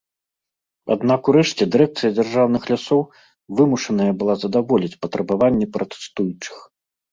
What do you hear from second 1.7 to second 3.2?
дырэкцыя дзяржаўных лясоў